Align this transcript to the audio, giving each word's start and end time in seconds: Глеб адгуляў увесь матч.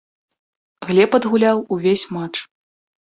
Глеб 0.87 1.11
адгуляў 1.17 1.57
увесь 1.75 2.07
матч. 2.17 2.37